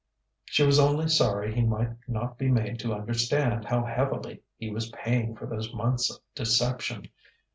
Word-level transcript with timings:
She 0.45 0.63
was 0.65 0.79
only 0.79 1.07
sorry 1.07 1.53
he 1.53 1.61
might 1.61 1.91
not 2.07 2.39
be 2.39 2.49
made 2.49 2.79
to 2.79 2.95
understand 2.95 3.65
how 3.65 3.85
heavily 3.85 4.41
he 4.57 4.71
was 4.71 4.89
paying 4.89 5.35
for 5.35 5.45
those 5.45 5.71
months 5.75 6.09
of 6.09 6.19
deception. 6.33 7.07